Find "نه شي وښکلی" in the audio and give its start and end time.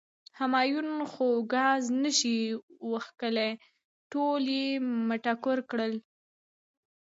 2.03-3.51